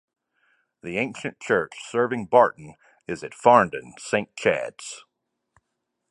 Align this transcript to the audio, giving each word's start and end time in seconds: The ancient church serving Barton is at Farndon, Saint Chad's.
The 0.81 0.97
ancient 0.97 1.39
church 1.39 1.73
serving 1.89 2.25
Barton 2.25 2.73
is 3.05 3.23
at 3.23 3.35
Farndon, 3.35 3.93
Saint 3.99 4.35
Chad's. 4.35 5.05